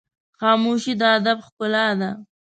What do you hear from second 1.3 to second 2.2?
ښکلا ده.